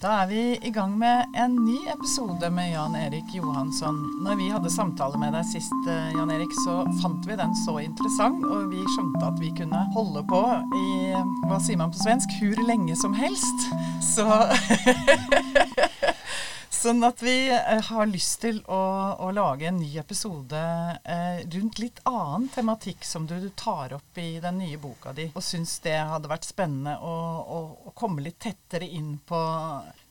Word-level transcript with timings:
Da 0.00 0.22
er 0.22 0.26
vi 0.26 0.42
i 0.64 0.70
gang 0.72 0.94
med 0.98 1.34
en 1.36 1.56
ny 1.60 1.76
episode 1.92 2.48
med 2.50 2.70
Jan 2.72 2.94
Erik 2.96 3.34
Johansson. 3.34 3.98
Når 4.24 4.38
vi 4.38 4.46
hadde 4.48 4.70
samtale 4.72 5.18
med 5.20 5.34
deg 5.36 5.44
sist, 5.44 5.74
eh, 5.92 6.06
Jan 6.14 6.32
Erik, 6.32 6.54
så 6.64 6.78
fant 7.02 7.28
vi 7.28 7.36
den 7.36 7.52
så 7.66 7.74
interessant, 7.84 8.40
og 8.48 8.70
vi 8.72 8.80
skjønte 8.94 9.20
at 9.28 9.36
vi 9.42 9.50
kunne 9.58 9.82
holde 9.92 10.22
på 10.30 10.40
i 10.80 10.86
hva 11.50 11.60
sier 11.60 11.76
man 11.82 11.92
på 11.92 12.00
svensk 12.00 12.32
hur 12.40 12.56
lenge 12.64 12.96
som 12.96 13.12
helst. 13.12 13.68
Så 14.00 14.24
Sånn 16.80 17.04
at 17.04 17.20
vi 17.20 17.34
eh, 17.52 17.82
har 17.90 18.06
lyst 18.08 18.38
til 18.40 18.62
å, 18.72 18.80
å 19.20 19.26
lage 19.36 19.66
en 19.68 19.76
ny 19.82 19.90
episode 20.00 20.56
eh, 21.04 21.40
rundt 21.52 21.76
litt 21.82 21.98
annen 22.08 22.46
tematikk 22.54 23.02
som 23.04 23.26
du, 23.28 23.34
du, 23.42 23.50
tar 23.52 23.92
opp 23.92 24.20
i 24.20 24.38
den 24.40 24.56
nye 24.62 24.78
boka 24.80 25.12
di, 25.12 25.26
og 25.34 25.44
syns 25.44 25.74
det 25.84 25.98
hadde 25.98 26.30
vært 26.30 26.48
spennende 26.48 26.94
å, 27.04 27.16
å, 27.42 27.58
å, 27.84 27.92
komme 27.92 28.24
litt 28.24 28.38
tettere 28.40 28.88
inn 28.88 29.18
på 29.28 29.40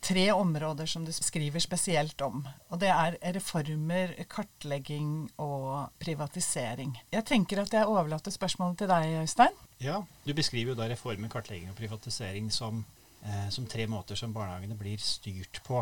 tre 0.06 0.28
områder 0.36 0.92
som 0.92 1.08
du 1.08 1.10
skriver 1.16 1.64
spesielt 1.64 2.22
om. 2.22 2.44
Og 2.70 2.84
det 2.84 2.92
er 2.94 3.18
reformer, 3.40 4.14
kartlegging 4.30 5.26
og 5.42 5.90
privatisering. 5.98 6.94
Jeg 7.10 7.26
tenker 7.32 7.64
at 7.64 7.74
jeg 7.74 7.90
overlater 7.90 8.36
spørsmålet 8.36 8.84
til 8.84 8.92
deg, 8.94 9.16
Øystein. 9.24 9.58
Ja, 9.82 10.04
du 10.22 10.36
beskriver 10.38 10.76
jo 10.76 10.78
da 10.84 10.92
reformer, 10.94 11.34
kartlegging 11.34 11.74
og 11.74 11.82
privatisering 11.82 12.54
som, 12.54 12.86
eh, 13.26 13.50
som 13.50 13.66
tre 13.66 13.90
måter 13.90 14.22
som 14.22 14.38
barnehagene 14.38 14.78
blir 14.78 15.02
styrt 15.02 15.64
på. 15.66 15.82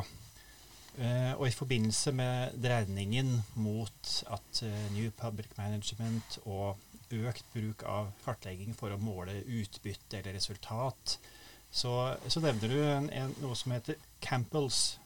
Uh, 0.97 1.33
og 1.37 1.45
i 1.45 1.53
forbindelse 1.53 2.11
med 2.17 2.55
dreiningen 2.57 3.35
mot 3.61 4.13
at 4.33 4.61
eh, 4.65 4.85
New 4.95 5.11
Public 5.13 5.51
Management 5.53 6.39
og 6.49 6.79
økt 7.13 7.45
bruk 7.53 7.83
av 7.85 8.09
kartlegging 8.25 8.73
for 8.75 8.91
å 8.91 8.97
måle 8.97 9.35
utbytte 9.45 10.17
eller 10.17 10.33
resultat, 10.39 11.19
så, 11.69 11.93
så 12.27 12.41
nevner 12.41 12.73
du 12.73 12.79
en, 12.81 13.09
en, 13.13 13.35
noe 13.43 13.55
som 13.59 13.75
heter 13.75 13.99
Campbells 14.23 14.97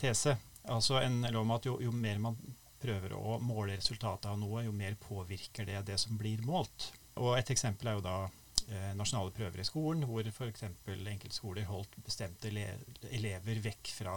tese. 0.00 0.36
Altså 0.72 1.00
en 1.02 1.20
lov 1.28 1.42
om 1.44 1.54
at 1.56 1.68
jo, 1.68 1.76
jo, 1.82 1.92
mer 1.92 2.20
man 2.22 2.38
prøver 2.82 3.14
å 3.14 3.38
måle 3.42 3.76
resultatet 3.76 4.30
av 4.30 4.38
noe, 4.40 4.64
jo 4.66 4.74
mer 4.74 4.96
påvirker 4.98 5.68
det 5.68 5.84
det 5.92 5.98
som 6.00 6.18
blir 6.18 6.42
målt. 6.46 6.90
Og 7.20 7.36
Et 7.38 7.52
eksempel 7.54 7.90
er 7.90 7.98
jo 7.98 8.04
da 8.06 8.18
eh, 8.24 8.92
nasjonale 8.98 9.34
prøver 9.34 9.62
i 9.62 9.68
skolen, 9.68 10.06
hvor 10.08 10.26
f.eks. 10.26 10.64
enkelte 10.88 11.36
skoler 11.36 11.68
holdt 11.68 11.98
bestemte 12.02 12.50
elever 13.12 13.60
vekk 13.68 13.92
fra 14.00 14.16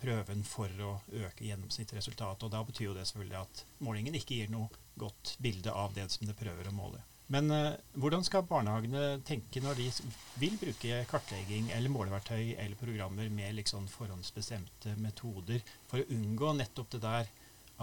prøven 0.00 0.44
for 0.46 0.70
å 0.82 0.92
øke 1.24 1.46
gjennomsnittsresultatet. 1.48 2.46
Og 2.46 2.52
da 2.52 2.62
betyr 2.66 2.90
jo 2.90 2.96
det 2.96 3.06
selvfølgelig 3.08 3.40
at 3.40 3.64
målingen 3.84 4.18
ikke 4.18 4.38
gir 4.40 4.52
noe 4.52 4.70
godt 5.00 5.36
bilde 5.42 5.72
av 5.72 5.94
det 5.96 6.06
som 6.12 6.28
det 6.28 6.36
prøver 6.38 6.70
å 6.70 6.76
måle. 6.76 7.02
Men 7.32 7.50
eh, 7.50 7.76
hvordan 7.96 8.24
skal 8.26 8.44
barnehagene 8.48 9.20
tenke 9.24 9.62
når 9.64 9.78
de 9.80 9.86
vil 10.42 10.58
bruke 10.60 10.98
kartlegging 11.08 11.70
eller 11.72 11.92
måleverktøy 11.92 12.52
eller 12.52 12.76
programmer 12.76 13.30
med 13.32 13.56
liksom 13.60 13.86
forhåndsbestemte 13.88 14.92
metoder 15.00 15.64
for 15.88 16.02
å 16.02 16.08
unngå 16.12 16.52
nettopp 16.58 16.92
det 16.92 17.00
der 17.06 17.30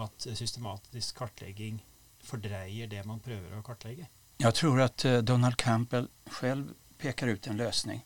at 0.02 0.28
systematisk 0.38 1.18
kartlegging 1.18 1.82
fordreier 2.22 2.86
det 2.86 3.02
man 3.04 3.20
prøver 3.20 3.58
å 3.58 3.64
kartlegge? 3.66 4.06
Jeg 4.42 4.58
tror 4.58 4.84
at 4.86 5.04
eh, 5.08 5.20
Donald 5.26 5.58
Campbell 5.58 6.08
selv 6.38 6.72
peker 7.02 7.34
ut 7.34 7.46
en 7.50 7.58
løsning. 7.58 8.04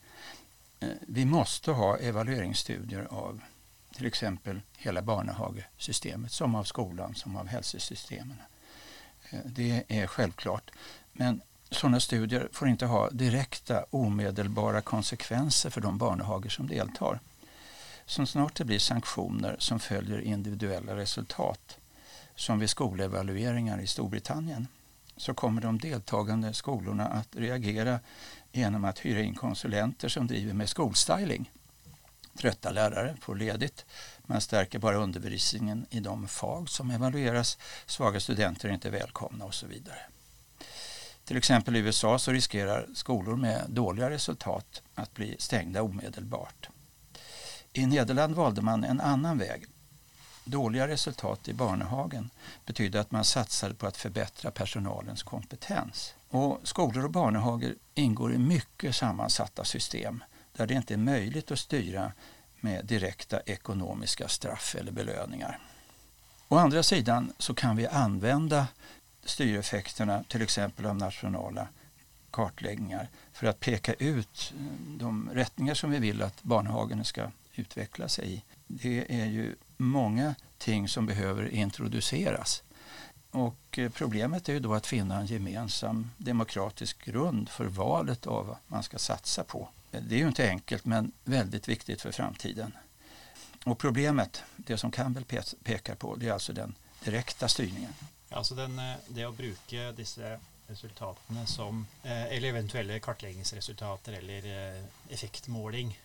Eh, 0.79 0.97
vi 1.07 1.25
måste 1.25 1.77
ha 1.77 1.93
evalueringsstudier 1.97 3.07
av 3.13 3.43
till 3.95 4.05
exempel 4.05 4.61
hela 4.77 5.01
barnehagesystemet, 5.01 6.31
som 6.31 6.55
av 6.55 6.63
skolan, 6.63 7.15
som 7.15 7.35
av 7.35 7.47
hälsosystemen. 7.47 8.37
Eh, 9.29 9.39
det 9.45 9.83
är 9.87 10.07
självklart. 10.07 10.71
Men 11.13 11.41
sådana 11.71 11.99
studier 11.99 12.49
får 12.51 12.67
inte 12.67 12.85
ha 12.85 13.09
direkta 13.09 13.85
omedelbara 13.89 14.81
konsekvenser 14.81 15.69
för 15.69 15.81
de 15.81 15.97
barnehager 15.97 16.49
som 16.49 16.67
deltar. 16.67 17.19
Så 18.05 18.25
snart 18.25 18.55
det 18.55 18.65
blir 18.65 18.79
sanktioner 18.79 19.55
som 19.59 19.79
följer 19.79 20.21
individuella 20.21 20.95
resultat, 20.95 21.77
som 22.35 22.59
vid 22.59 22.69
skolevalueringar 22.69 23.79
i 23.79 23.87
Storbritannien, 23.87 24.67
så 25.17 25.33
kommer 25.33 25.61
de 25.61 25.79
deltagande 25.79 26.53
skolorna 26.53 27.07
att 27.07 27.35
reagera 27.35 27.99
genom 28.51 28.85
att 28.85 28.99
hyra 28.99 29.21
in 29.21 29.35
konsulenter 29.35 30.09
som 30.09 30.27
driver 30.27 30.53
med 30.53 30.69
skolstyling 30.69 31.51
trötta 32.37 32.71
lärare 32.71 33.17
får 33.21 33.35
ledigt. 33.35 33.85
Man 34.25 34.41
stärker 34.41 34.79
bara 34.79 34.95
undervisningen 34.95 35.85
i 35.89 35.99
de 35.99 36.27
fag 36.27 36.69
som 36.69 36.91
evalueras. 36.91 37.57
Svaga 37.85 38.19
studenter 38.19 38.69
är 38.69 38.73
inte 38.73 38.89
välkomna 38.89 39.45
och 39.45 39.53
så 39.53 39.67
vidare. 39.67 39.99
Till 41.25 41.37
exempel 41.37 41.75
i 41.75 41.79
USA 41.79 42.19
så 42.19 42.31
riskerar 42.31 42.87
skolor 42.93 43.35
med 43.35 43.65
dåliga 43.67 44.09
resultat 44.09 44.81
att 44.95 45.13
bli 45.13 45.35
stängda 45.39 45.81
omedelbart. 45.81 46.69
I 47.73 47.85
Nederland 47.85 48.35
valde 48.35 48.61
man 48.61 48.83
en 48.83 49.01
annan 49.01 49.37
väg. 49.37 49.65
Dåliga 50.43 50.87
resultat 50.87 51.47
i 51.47 51.53
barnehagen 51.53 52.29
betyder 52.65 52.99
att 52.99 53.11
man 53.11 53.23
satsade 53.23 53.73
på 53.73 53.87
att 53.87 53.97
förbättra 53.97 54.51
personalens 54.51 55.23
kompetens. 55.23 56.15
Och 56.29 56.59
skolor 56.63 57.03
och 57.03 57.11
barnehager 57.11 57.75
ingår 57.93 58.33
i 58.33 58.37
mycket 58.37 58.95
sammansatta 58.95 59.63
system 59.63 60.23
där 60.57 60.67
det 60.67 60.73
inte 60.73 60.93
är 60.93 60.97
möjligt 60.97 61.51
att 61.51 61.59
styra 61.59 62.11
med 62.59 62.85
direkta 62.85 63.39
ekonomiska 63.39 64.27
straff 64.27 64.75
eller 64.79 64.91
belöningar. 64.91 65.59
Å 66.47 66.55
andra 66.55 66.83
sidan 66.83 67.33
så 67.37 67.53
kan 67.53 67.75
vi 67.75 67.87
använda 67.87 68.67
styreffekterna 69.23 70.23
till 70.27 70.41
exempel 70.41 70.85
av 70.85 70.95
nationella 70.95 71.67
kartläggningar 72.31 73.09
för 73.33 73.47
att 73.47 73.59
peka 73.59 73.93
ut 73.93 74.53
eh, 74.57 74.97
de 74.97 75.29
rättningar 75.33 75.73
som 75.73 75.91
vi 75.91 75.99
vill 75.99 76.21
att 76.21 76.43
barnhagen 76.43 77.05
ska 77.05 77.31
utveckla 77.55 78.07
sig 78.07 78.33
i. 78.33 78.43
Det 78.67 79.21
är 79.21 79.25
ju 79.25 79.55
många 79.77 80.35
ting 80.57 80.87
som 80.87 81.05
behöver 81.05 81.49
introduceras. 81.49 82.63
Och 83.31 83.79
eh, 83.79 83.89
problemet 83.89 84.49
är 84.49 84.53
ju 84.53 84.59
då 84.59 84.73
att 84.73 84.87
finna 84.87 85.19
en 85.19 85.25
gemensam 85.25 86.11
demokratisk 86.17 87.05
grund 87.05 87.49
för 87.49 87.65
valet 87.65 88.27
av 88.27 88.47
vad 88.47 88.57
man 88.67 88.83
ska 88.83 88.97
satsa 88.97 89.43
på. 89.43 89.69
Det 90.01 90.15
är 90.15 90.19
ju 90.19 90.27
inte 90.27 90.49
enkelt 90.49 90.85
men 90.85 91.11
väldigt 91.23 91.67
viktigt 91.67 92.01
för 92.01 92.11
framtiden. 92.11 92.77
Och 93.65 93.79
problemet, 93.79 94.43
det 94.55 94.77
som 94.77 94.91
Campbell 94.91 95.25
pekar 95.63 95.95
på, 95.95 96.15
det 96.15 96.27
är 96.27 96.33
alltså 96.33 96.53
den 96.53 96.75
direkta 97.03 97.47
styrningen. 97.47 97.93
Altså 98.29 98.55
den, 98.55 98.79
eh, 98.79 98.95
det 99.07 99.25
å 99.25 99.31
bruke 99.31 99.91
disse 99.95 100.37
resultatene 100.67 101.45
som 101.47 101.85
eh, 102.03 102.25
Eller 102.25 102.49
eventuelle 102.49 102.99
kartleggingsresultater 102.99 104.13
eller 104.13 104.45
eh, 104.45 104.83
effektmåling 105.09 105.99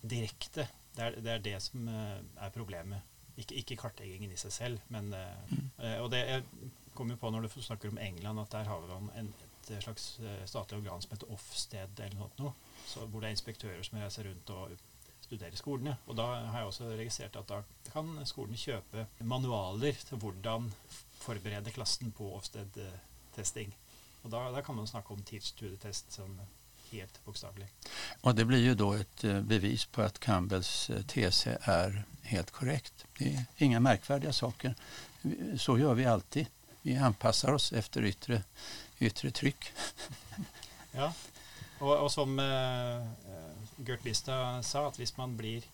direkte. 0.00 0.68
Det 0.96 1.02
er, 1.02 1.16
det 1.22 1.32
er 1.32 1.38
det 1.38 1.60
som 1.62 1.88
er 1.88 2.50
problemet. 2.50 3.00
Ikke, 3.36 3.54
ikke, 3.54 3.76
kartleggingen 3.76 4.32
i 4.32 4.36
seg 4.36 4.52
selv, 4.52 4.80
men 4.92 5.06
mm. 5.14 5.68
Og 6.02 6.10
det 6.12 6.18
jeg 6.18 6.42
kommer 6.94 7.16
på 7.16 7.30
når 7.30 7.46
du 7.46 7.62
snakker 7.62 7.88
om 7.88 7.98
England, 7.98 8.40
at 8.42 8.52
der 8.52 8.68
har 8.68 8.82
vi 8.82 8.98
en, 9.20 9.30
Eh, 9.72 9.80
slags 9.80 10.20
eh, 10.20 10.44
statlig 10.46 10.78
organ 10.78 11.02
som 11.02 11.14
heter 11.14 11.32
Offsted 11.32 12.00
eller 12.00 12.30
noe 12.38 12.52
så 12.86 13.06
hvor 13.06 13.22
det 13.22 13.30
er 13.30 13.36
inspektører 13.36 13.84
som 13.86 14.00
reiser 14.00 14.26
rundt 14.28 14.50
og 14.52 14.72
studerer 15.22 15.56
skolene. 15.56 15.96
Og 16.10 16.16
da 16.18 16.26
har 16.50 16.62
jeg 16.62 16.70
også 16.70 16.88
registrert 16.98 17.38
at 17.40 17.48
da 17.48 17.60
kan 17.92 18.10
skolene 18.28 18.58
kjøpe 18.58 19.06
manualer 19.24 19.96
til 20.08 20.20
hvordan 20.20 20.68
forberede 21.22 21.72
klassen 21.72 22.10
på 22.12 22.26
Ofsted-testing. 22.36 23.70
Og 24.22 24.32
da, 24.34 24.48
da, 24.54 24.62
kan 24.62 24.76
man 24.76 24.90
snakke 24.90 25.14
om 25.14 25.22
teach 25.26 25.54
to 25.58 25.70
the 25.70 25.78
test 25.82 26.12
som 26.14 26.34
helt 26.92 27.20
bokstavelig. 27.24 27.68
Og 28.22 28.36
det 28.36 28.46
blir 28.46 28.60
jo 28.62 28.74
da 28.78 28.90
et 29.00 29.24
eh, 29.24 29.40
bevis 29.40 29.86
på 29.86 30.02
at 30.04 30.20
Campbells 30.22 30.90
eh, 30.90 31.04
tese 31.08 31.56
er 31.70 32.02
helt 32.28 32.52
korrekt. 32.52 33.06
Det 33.18 33.32
er 33.32 33.64
ingen 33.64 33.82
merkverdige 33.82 34.34
saker. 34.36 34.74
Så 35.58 35.78
gjør 35.78 35.96
vi 35.98 36.10
alltid. 36.10 36.50
Vi 36.82 36.96
anpasser 36.98 37.54
oss 37.54 37.70
efter 37.78 38.04
ytre, 38.10 38.40
ytre 39.08 39.32
trykk. 39.34 39.68
ja, 41.00 41.10
og, 41.80 41.92
og 41.92 42.08
som 42.12 42.38
uh, 42.38 43.02
Gert 43.82 44.06
Listad 44.06 44.62
sa, 44.66 44.86
at 44.88 44.98
hvis 45.00 45.16
man 45.18 45.36
blir 45.38 45.66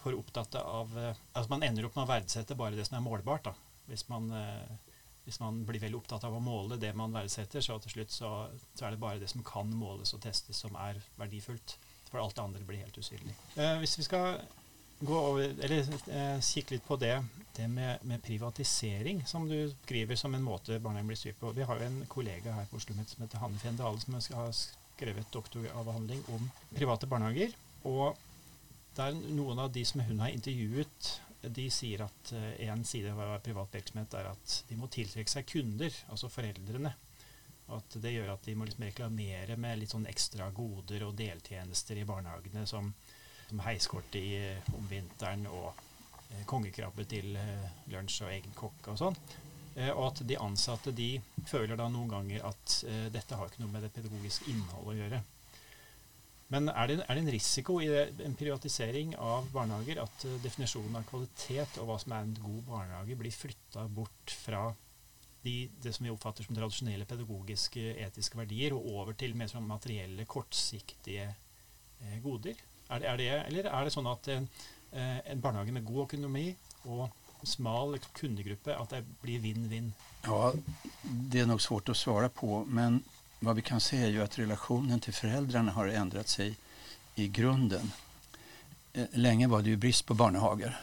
for 0.00 0.14
opptatt 0.14 0.54
av 0.60 0.92
Altså 0.96 1.48
man 1.50 1.64
ender 1.66 1.88
opp 1.88 1.96
med 1.96 2.06
å 2.06 2.10
verdsette 2.12 2.54
bare 2.58 2.76
det 2.78 2.84
som 2.86 2.98
er 2.98 3.04
målbart. 3.04 3.48
da. 3.48 3.54
Hvis 3.90 4.04
man, 4.08 4.28
hvis 5.26 5.40
man 5.42 5.64
blir 5.66 5.82
veldig 5.82 5.98
opptatt 5.98 6.24
av 6.28 6.36
å 6.36 6.42
måle 6.42 6.78
det 6.78 6.92
man 6.94 7.14
verdsetter, 7.14 7.62
så 7.62 7.80
til 7.82 7.96
slutt 7.96 8.14
så, 8.14 8.30
så, 8.74 8.84
er 8.86 8.94
det 8.94 9.02
bare 9.02 9.18
det 9.18 9.30
som 9.32 9.42
kan 9.46 9.70
måles 9.74 10.14
og 10.14 10.22
testes, 10.22 10.60
som 10.62 10.78
er 10.78 11.00
verdifullt. 11.18 11.74
For 12.06 12.22
alt 12.22 12.38
det 12.38 12.44
andre 12.44 12.66
blir 12.68 12.84
helt 12.84 13.00
hvis 13.82 13.96
vi 13.98 14.06
skal 14.06 14.38
gå 14.98 15.18
over, 15.18 15.54
eller 15.60 15.78
eh, 16.08 16.40
kikke 16.40 16.76
litt 16.76 16.86
på 16.86 16.96
det, 17.00 17.16
det 17.56 17.68
med, 17.68 17.98
med, 18.02 18.22
privatisering, 18.22 19.22
som 19.26 19.48
du 19.48 19.58
skriver 19.84 20.16
som 20.16 20.34
en 20.34 20.44
måte 20.44 20.78
barnehagen 20.78 21.10
blir 21.10 21.20
styrt 21.20 21.40
på. 21.40 21.52
Vi 21.56 21.66
har 21.68 21.80
jo 21.80 21.88
en 21.88 22.02
kollega 22.08 22.54
her 22.56 22.68
på 22.70 22.80
Oslo 22.80 22.96
som 22.96 23.24
heter 23.24 23.42
Hanne 23.42 23.60
Fjendale, 23.60 24.00
som 24.00 24.16
har 24.16 24.52
skrevet 24.56 25.32
doktoravhandling 25.32 26.24
om 26.32 26.48
private 26.74 27.08
barnehager. 27.08 27.52
Og 27.84 28.16
der 28.96 29.16
noen 29.16 29.60
av 29.60 29.72
de 29.72 29.84
som 29.84 30.00
hun 30.04 30.22
har 30.24 30.32
intervjuet, 30.32 31.12
de 31.46 31.66
sier 31.70 32.00
at 32.02 32.32
uh, 32.32 32.46
en 32.64 32.84
side 32.84 33.12
av 33.12 33.36
privat 33.44 33.74
virksomhet 33.76 34.14
er 34.18 34.30
at 34.32 34.54
de 34.66 34.78
må 34.80 34.88
tiltrekke 34.90 35.30
seg 35.30 35.46
kunder, 35.46 35.92
altså 36.10 36.32
foreldrene. 36.32 36.94
Og 37.66 37.76
at 37.76 37.98
det 38.02 38.14
gjør 38.14 38.32
at 38.32 38.48
de 38.48 38.54
må 38.56 38.66
liksom 38.66 38.86
reklamere 38.86 39.58
med 39.60 39.78
litt 39.78 39.92
sånn 39.92 40.08
ekstra 40.08 40.48
goder 40.56 41.04
og 41.06 41.14
deltjenester 41.18 42.00
i 42.00 42.08
barnehagene 42.08 42.64
som 42.66 42.90
som 42.96 43.25
Liksom 43.46 43.62
heiskort 43.62 44.18
i, 44.18 44.26
eh, 44.42 44.70
om 44.74 44.86
vinteren 44.90 45.46
og 45.46 45.70
eh, 45.70 46.42
kongekrabbe 46.50 47.06
til 47.08 47.36
eh, 47.38 47.68
lunsj 47.94 48.24
og 48.26 48.32
egen 48.34 48.56
kokk 48.58 48.90
og 48.92 48.98
sånn. 49.00 49.18
Eh, 49.76 49.92
og 49.92 50.10
at 50.10 50.24
de 50.26 50.38
ansatte 50.40 50.92
de 50.96 51.12
føler 51.46 51.78
da 51.78 51.86
noen 51.92 52.10
ganger 52.10 52.46
at 52.48 52.76
eh, 52.88 53.06
dette 53.14 53.38
har 53.38 53.50
ikke 53.50 53.62
noe 53.62 53.74
med 53.74 53.86
det 53.86 53.92
pedagogiske 53.94 54.50
innholdet 54.50 54.92
å 54.92 54.98
gjøre. 55.00 55.22
Men 56.54 56.70
er 56.70 56.88
det, 56.88 56.96
er 57.02 57.18
det 57.18 57.22
en 57.24 57.34
risiko 57.34 57.80
i 57.82 57.88
det, 57.90 58.02
en 58.22 58.36
privatisering 58.38 59.16
av 59.18 59.48
barnehager 59.50 59.98
at 60.04 60.26
uh, 60.28 60.36
definisjonen 60.44 60.94
av 61.00 61.06
kvalitet 61.08 61.80
og 61.82 61.88
hva 61.88 61.96
som 61.98 62.14
er 62.14 62.22
en 62.22 62.36
god 62.38 62.60
barnehage, 62.68 63.16
blir 63.18 63.34
flytta 63.34 63.82
bort 63.90 64.34
fra 64.44 64.68
de, 65.42 65.56
det 65.82 65.94
som 65.94 66.06
vi 66.06 66.12
oppfatter 66.12 66.46
som 66.46 66.54
tradisjonelle 66.54 67.06
pedagogiske, 67.08 67.82
etiske 68.04 68.38
verdier, 68.38 68.76
og 68.78 68.86
over 68.94 69.18
til 69.18 69.34
mer 69.38 69.50
sånn 69.50 69.66
materielle, 69.66 70.26
kortsiktige 70.30 71.26
eh, 71.26 72.16
goder? 72.22 72.62
Er 72.88 73.00
det, 73.00 73.06
er 73.08 73.16
det, 73.16 73.28
eller 73.48 73.70
er 73.70 73.84
det 73.84 73.92
sånn 73.94 74.06
at 74.06 74.28
en, 74.30 74.48
en 74.92 75.40
barnehage 75.42 75.72
med 75.74 75.84
god 75.84 76.04
økonomi 76.06 76.52
og 76.86 77.08
smal 77.42 77.98
kundegruppe, 78.12 78.76
att 78.76 78.90
det 78.90 79.04
blir 79.20 79.38
vinn-vinn? 79.38 79.92
Ja, 80.22 80.52
det 81.02 81.40
är 81.40 81.46
nog 81.46 81.62
svårt 81.62 81.88
att 81.88 81.96
svara 81.96 82.28
på, 82.28 82.64
men 82.64 83.02
vad 83.40 83.56
vi 83.56 83.62
kan 83.62 83.80
se 83.80 83.96
är 84.02 84.08
ju 84.08 84.22
att 84.22 84.38
relationen 84.38 85.00
till 85.00 85.14
föräldrarna 85.14 85.72
har 85.72 85.88
ändrat 85.88 86.28
sig 86.28 86.56
i 87.14 87.28
grunden. 87.28 87.92
Eh, 88.92 89.04
länge 89.12 89.46
var 89.46 89.62
det 89.62 89.68
ju 89.68 89.76
brist 89.76 90.06
på 90.06 90.14
barnhagar. 90.14 90.80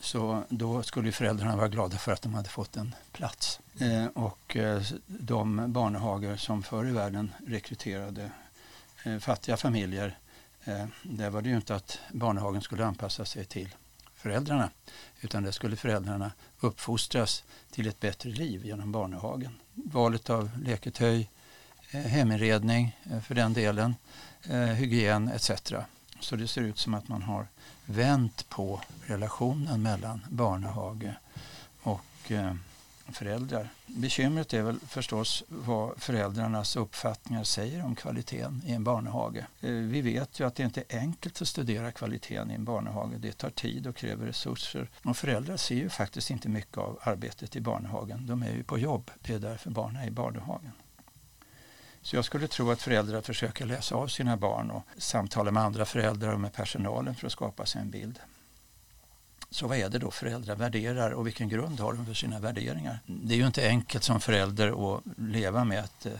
Så 0.00 0.42
då 0.48 0.82
skulle 0.82 1.12
föräldrarna 1.12 1.56
vara 1.56 1.68
glada 1.68 1.98
för 1.98 2.12
att 2.12 2.22
de 2.22 2.34
hade 2.34 2.48
fått 2.48 2.76
en 2.76 2.94
plats. 3.12 3.60
Eh, 3.80 4.06
och 4.06 4.56
eh, 4.56 4.82
de 5.06 5.72
barnhagar 5.72 6.36
som 6.36 6.62
förr 6.62 6.88
i 6.88 6.92
världen 6.92 7.32
rekryterade 7.46 8.30
eh, 9.04 9.18
fattiga 9.18 9.56
familjer, 9.56 10.18
eh, 10.66 10.86
där 11.02 11.30
var 11.30 11.42
det 11.42 11.48
ju 11.48 11.56
inte 11.56 11.74
att 11.74 11.98
barnhagen 12.12 12.62
skulle 12.62 12.86
anpassa 12.86 13.24
sig 13.24 13.44
till 13.44 13.68
föräldrarna 14.14 14.70
utan 15.20 15.42
det 15.42 15.52
skulle 15.52 15.76
föräldrarna 15.76 16.32
uppfostras 16.60 17.44
till 17.70 17.86
ett 17.88 18.00
bättre 18.00 18.30
liv 18.30 18.66
genom 18.66 18.92
barnehagen. 18.92 19.52
Valet 19.74 20.30
av 20.30 20.50
leketöj, 20.62 21.30
eh, 21.90 22.00
heminredning 22.00 22.96
eh, 23.10 23.20
för 23.20 23.34
den 23.34 23.52
delen, 23.52 23.94
eh, 24.42 24.60
hygien 24.60 25.28
etc. 25.28 25.50
Så 26.20 26.36
det 26.36 26.48
ser 26.48 26.60
ut 26.60 26.78
som 26.78 26.94
att 26.94 27.08
man 27.08 27.22
har 27.22 27.46
vänt 27.84 28.48
på 28.48 28.80
relationen 29.06 29.82
mellan 29.82 30.26
barnehage 30.30 31.14
och 31.82 32.32
eh, 32.32 32.54
föräldrar. 33.12 33.68
Bekymret 33.86 34.54
är 34.54 34.62
väl 34.62 34.78
förstås 34.80 35.44
vad 35.48 36.02
föräldrarnas 36.02 36.76
uppfattningar 36.76 37.44
säger 37.44 37.84
om 37.84 37.94
kvaliteten 37.94 38.62
i 38.66 38.72
en 38.72 38.84
barnhage. 38.84 39.44
Eh, 39.60 39.70
vi 39.70 40.00
vet 40.00 40.40
ju 40.40 40.46
att 40.46 40.54
det 40.54 40.62
inte 40.62 40.84
är 40.88 40.98
enkelt 40.98 41.42
att 41.42 41.48
studera 41.48 41.92
kvaliteten 41.92 42.50
i 42.50 42.54
en 42.54 42.64
barnhage. 42.64 43.14
Det 43.18 43.32
tar 43.32 43.50
tid 43.50 43.86
och 43.86 43.96
kräver 43.96 44.26
resurser. 44.26 44.90
Och 45.02 45.16
föräldrar 45.16 45.56
ser 45.56 45.74
ju 45.74 45.88
faktiskt 45.88 46.30
inte 46.30 46.48
mycket 46.48 46.78
av 46.78 46.98
arbetet 47.02 47.56
i 47.56 47.60
barnhagen. 47.60 48.26
De 48.26 48.42
är 48.42 48.52
ju 48.52 48.62
på 48.62 48.78
jobb. 48.78 49.10
Det 49.20 49.34
är 49.34 49.38
därför 49.38 49.70
barnen 49.70 50.02
är 50.02 50.06
i 50.06 50.10
barnhagen. 50.10 50.72
Så 52.02 52.16
jag 52.16 52.24
skulle 52.24 52.48
tro 52.48 52.70
att 52.70 52.82
föräldrar 52.82 53.20
försöker 53.20 53.66
läsa 53.66 53.94
av 53.94 54.08
sina 54.08 54.36
barn 54.36 54.70
och 54.70 54.82
samtala 54.98 55.50
med 55.50 55.62
andra 55.62 55.84
föräldrar 55.84 56.32
och 56.32 56.40
med 56.40 56.52
personalen 56.52 57.14
för 57.14 57.26
att 57.26 57.32
skapa 57.32 57.66
sig 57.66 57.80
en 57.80 57.90
bild. 57.90 58.20
Så 59.50 59.66
vad 59.66 59.78
är 59.78 59.88
det 59.88 59.98
då 59.98 60.10
föräldrar 60.10 60.56
värderar 60.56 61.10
och 61.10 61.26
vilken 61.26 61.48
grund 61.48 61.80
har 61.80 61.92
de 61.92 62.06
för 62.06 62.14
sina 62.14 62.38
värderingar? 62.38 62.98
Det 63.06 63.34
är 63.34 63.38
ju 63.38 63.46
inte 63.46 63.68
enkelt 63.68 64.04
som 64.04 64.20
förälder 64.20 64.96
att 64.96 65.02
leva 65.16 65.64
med 65.64 65.84
att 65.84 66.06
eh, 66.06 66.12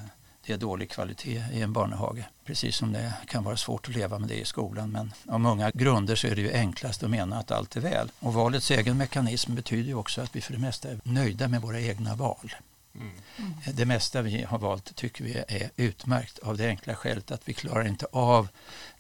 det 0.47 0.53
är 0.53 0.57
dålig 0.59 0.91
kvalitet 0.91 1.45
i 1.53 1.63
en 1.63 1.73
barnehage. 1.73 2.25
Precis 2.45 2.77
som 2.77 2.93
det 2.93 3.13
kan 3.27 3.45
vara 3.45 3.57
svårt 3.57 3.89
att 3.89 3.95
leva 3.95 4.19
med 4.19 4.29
det 4.29 4.41
i 4.41 4.45
skolan. 4.45 4.91
Men 4.91 5.13
av 5.29 5.41
många 5.41 5.71
grunder 5.71 6.17
så 6.17 6.27
är 6.27 6.35
det 6.35 6.41
ju 6.41 6.53
enklast 6.53 7.03
att 7.03 7.11
mena 7.11 7.39
att 7.39 7.51
allt 7.51 7.77
är 7.77 7.81
väl. 7.81 8.11
Och 8.21 8.35
valets 8.35 8.71
egen 8.71 8.97
mekanism 8.97 9.55
betyder 9.55 9.89
ju 9.89 9.95
också 9.95 10.21
att 10.21 10.37
vi 10.37 10.41
för 10.41 10.53
det 10.53 10.59
mesta 10.59 10.89
är 10.89 11.01
nöjda 11.03 11.49
med 11.49 11.63
våra 11.63 11.81
egna 11.81 12.15
val. 12.15 12.55
Mm. 13.01 13.55
Det 13.75 13.85
mesta 13.87 14.23
vi 14.23 14.43
har 14.43 14.59
valt 14.59 14.97
tycker 14.97 15.25
vi 15.25 15.45
är 15.49 15.71
utmärkt 15.77 16.39
av 16.39 16.57
det 16.57 16.67
enkla 16.69 16.95
skälet 16.95 17.31
att 17.31 17.49
vi 17.49 17.55
klarar 17.55 17.87
inte 17.87 18.07
av 18.13 18.49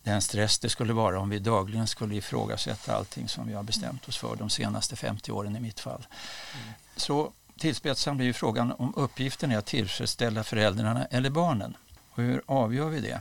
den 0.02 0.22
stress 0.22 0.58
det 0.58 0.69
skulle 0.69 0.93
vara 0.93 1.20
om 1.20 1.31
vi 1.31 1.38
dagligen 1.38 1.87
skulle 1.87 2.14
ifrågasätta 2.14 2.96
allting 2.96 3.28
som 3.28 3.46
vi 3.46 3.54
har 3.54 3.62
bestämt 3.62 4.08
oss 4.08 4.16
för 4.16 4.37
de 4.37 4.50
senaste 4.50 4.96
50 4.96 5.32
åren 5.32 5.56
i 5.56 5.60
mitt 5.60 5.81
fall. 5.81 6.06
Mm. 6.54 6.72
Så 6.96 7.32
tillspetsad 7.58 8.16
blir 8.16 8.26
ju 8.26 8.32
frågan 8.32 8.72
om 8.72 8.93
uppgiften 8.96 9.52
är 9.52 9.58
att 9.58 9.66
tillfredsställa 9.66 10.44
föräldrarna 10.44 11.06
eller 11.06 11.31
barnen. 11.31 11.76
Och 12.10 12.22
hur 12.22 12.42
avgör 12.46 12.88
vi 12.88 13.00
det? 13.00 13.20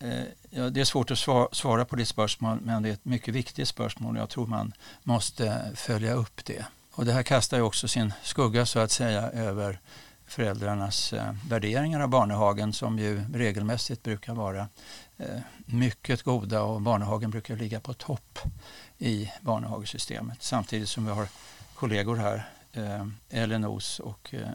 Eh, 0.00 0.24
ja, 0.50 0.70
det 0.70 0.80
är 0.80 0.84
svårt 0.84 1.10
att 1.10 1.18
svara 1.56 1.84
på 1.84 1.96
det 1.96 2.06
spörsmål 2.06 2.60
men 2.60 2.82
det 2.82 2.88
är 2.88 2.92
ett 2.92 3.04
mycket 3.04 3.34
viktigt 3.34 3.68
spörsmål 3.68 4.16
och 4.16 4.22
jag 4.22 4.28
tror 4.28 4.46
man 4.46 4.72
måste 5.02 5.72
följa 5.74 6.12
upp 6.12 6.44
det. 6.44 6.64
Och 6.98 7.04
det 7.04 7.12
här 7.12 7.22
kastar 7.22 7.56
ju 7.56 7.62
också 7.62 7.88
sin 7.88 8.12
skugga 8.22 8.66
så 8.66 8.78
att 8.78 8.90
säga 8.90 9.22
över 9.30 9.80
föräldrarnas 10.26 11.12
eh, 11.12 11.34
värderingar 11.48 12.00
av 12.00 12.08
barnehagen 12.08 12.72
som 12.72 12.98
ju 12.98 13.24
regelmässigt 13.34 14.02
brukar 14.02 14.34
vara 14.34 14.68
eh, 15.16 15.40
mycket 15.66 16.22
goda 16.22 16.62
och 16.62 16.82
barnehagen 16.82 17.30
brukar 17.30 17.56
ligga 17.56 17.80
på 17.80 17.94
topp 17.94 18.38
i 18.98 19.30
barnehagesystemet. 19.40 20.42
Samtidigt 20.42 20.88
som 20.88 21.06
vi 21.06 21.12
har 21.12 21.28
kollegor 21.74 22.16
här, 22.16 22.50
eh, 22.72 23.06
Ellen 23.30 23.64
Os 23.64 24.00
och 24.00 24.34
eh, 24.34 24.48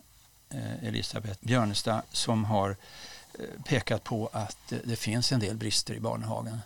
eh, 0.50 0.88
Elisabeth 0.88 1.40
Björnestad 1.42 2.02
som 2.12 2.46
har 2.46 2.70
eh, 3.40 3.64
pekat 3.66 4.04
på 4.04 4.30
att 4.34 4.72
eh, 4.72 4.78
det 4.84 4.96
finns 4.96 5.32
en 5.32 5.40
del 5.40 5.56
brister 5.56 5.94
i 5.94 6.00
barnehagen 6.00 6.60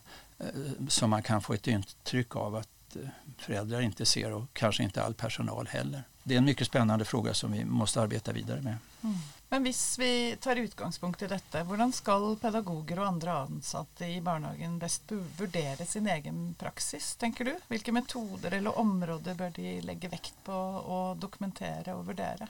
som 0.90 1.10
man 1.10 1.24
kan 1.24 1.42
få 1.42 1.54
ett 1.54 1.68
intryck 1.68 2.36
av 2.36 2.56
att 2.56 2.77
Eh, 2.96 3.10
föräldrar 3.38 3.82
inte 3.82 4.06
ser 4.06 4.32
och 4.32 4.54
kanske 4.54 4.84
inte 4.84 5.04
all 5.04 5.14
personal 5.14 5.68
heller. 5.68 6.04
Det 6.24 6.34
är 6.34 6.38
en 6.38 6.46
mycket 6.46 6.68
spännande 6.68 7.06
fråga 7.06 7.34
som 7.34 7.52
vi 7.52 7.66
måste 7.66 8.02
arbeta 8.02 8.32
vidare 8.32 8.62
med. 8.62 8.78
Mm. 9.04 9.16
Men 9.50 9.64
om 9.64 9.74
vi 9.98 10.38
tar 10.40 10.56
utgångspunkt 10.56 11.22
i 11.22 11.28
detta, 11.28 11.64
hur 11.64 11.92
ska 11.92 12.36
pedagoger 12.36 13.00
och 13.00 13.08
andra 13.08 13.38
ansatta 13.38 14.08
i 14.08 14.22
barnhagen 14.22 14.80
bäst 14.80 15.12
värdera 15.38 15.86
sin 15.86 16.08
egen 16.08 16.56
praxis, 16.60 17.16
tänker 17.16 17.46
du? 17.46 17.56
Vilka 17.68 17.92
metoder 17.92 18.52
eller 18.52 18.80
områden 18.80 19.38
bör 19.38 19.50
de 19.50 19.82
lägga 19.82 20.10
vikt 20.10 20.36
på 20.44 20.54
och 20.54 21.18
dokumentera 21.18 21.96
och 21.96 22.10
värdera? 22.10 22.48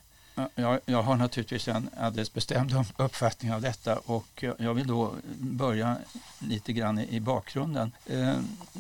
Jag, 0.56 0.80
jag 0.86 1.04
har 1.04 1.16
naturligtvis 1.16 1.68
en 1.68 1.89
alldeles 1.98 2.34
bestämd 2.34 2.86
uppfattning 2.98 3.54
av 3.54 3.62
detta 3.62 3.98
och 3.98 4.44
jag 4.57 4.74
vill 4.74 4.88
då 4.88 5.13
börja 5.39 5.98
lite 6.39 6.74
grann 6.74 7.00
i, 7.00 7.19
bakgrunden. 7.19 7.92
Eh, 8.06 8.36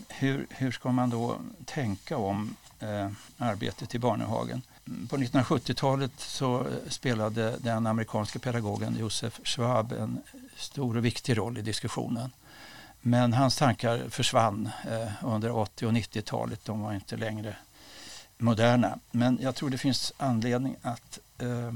hur, 0.07 0.47
hur 0.49 0.71
ska 0.71 0.91
man 0.91 1.09
då 1.09 1.37
tänka 1.65 2.17
om 2.17 2.55
eh, 2.79 3.09
arbetet 3.37 3.95
i 3.95 3.99
barnehagen? 3.99 4.61
På 5.09 5.17
1970-talet 5.17 6.11
så 6.17 6.67
spelade 6.87 7.57
den 7.59 7.87
amerikanske 7.87 8.39
pedagogen 8.39 8.97
Josef 8.99 9.39
Schwab 9.43 9.91
en 9.91 10.21
stor 10.57 10.97
och 10.97 11.05
viktig 11.05 11.37
roll 11.37 11.57
i 11.57 11.61
diskussionen. 11.61 12.31
Men 13.01 13.33
hans 13.33 13.57
tankar 13.57 14.09
försvann 14.09 14.69
eh, 14.91 15.25
under 15.25 15.51
80 15.51 15.85
och 15.85 15.91
90-talet. 15.91 16.65
De 16.65 16.81
var 16.81 16.93
inte 16.93 17.17
längre 17.17 17.55
moderna. 18.37 18.99
Men 19.11 19.39
jag 19.41 19.55
tror 19.55 19.69
det 19.69 19.77
finns 19.77 20.13
anledning 20.17 20.75
att 20.81 21.19
eh, 21.37 21.71